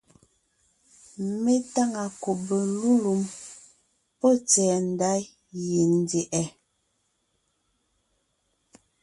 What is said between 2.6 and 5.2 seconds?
lélùm pɔ́ tsɛ̀ɛ ndá